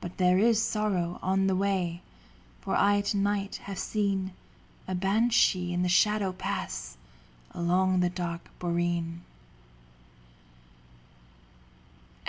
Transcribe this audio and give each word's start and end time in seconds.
But 0.00 0.16
there 0.18 0.38
is 0.38 0.62
sorrow 0.62 1.18
on 1.22 1.48
the 1.48 1.56
way, 1.56 2.02
For 2.60 2.76
I 2.76 3.00
to 3.00 3.16
night 3.16 3.56
have 3.64 3.80
seen 3.80 4.30
A 4.86 4.94
banshee 4.94 5.72
in 5.72 5.82
the 5.82 5.88
shadow 5.88 6.30
pass 6.30 6.96
Along 7.50 7.98
the 7.98 8.10
dark 8.10 8.48
boreen. 8.60 9.22